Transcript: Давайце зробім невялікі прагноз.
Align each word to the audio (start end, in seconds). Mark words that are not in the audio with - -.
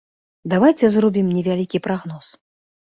Давайце 0.53 0.85
зробім 0.95 1.31
невялікі 1.37 1.85
прагноз. 1.91 2.37